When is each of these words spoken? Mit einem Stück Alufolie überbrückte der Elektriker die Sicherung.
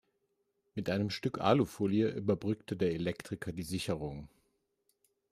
Mit 0.73 0.89
einem 0.89 1.11
Stück 1.11 1.39
Alufolie 1.39 2.09
überbrückte 2.09 2.75
der 2.75 2.91
Elektriker 2.95 3.51
die 3.51 3.61
Sicherung. 3.61 4.29